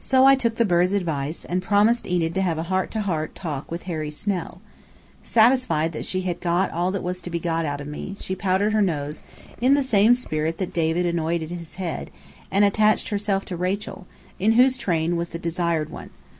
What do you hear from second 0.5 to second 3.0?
the birds' advice, and promised Enid to have a "heart to